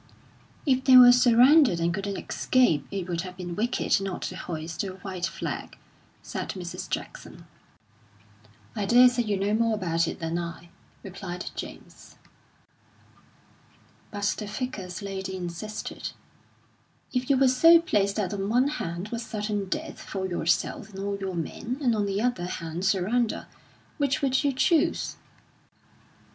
[0.65, 4.81] "If they were surrounded and couldn't escape, it would have been wicked not to hoist
[4.81, 5.77] the white flag,"
[6.23, 6.89] said Mrs.
[6.89, 7.45] Jackson.
[8.75, 10.69] "I daresay you know more about it than I,"
[11.03, 12.15] replied James.
[14.09, 16.13] But the Vicar's lady insisted:
[17.13, 20.97] "If you were so placed that on one hand was certain death for yourself and
[20.97, 23.45] all your men, and on the other hand surrender,
[23.99, 25.17] which would you chose?"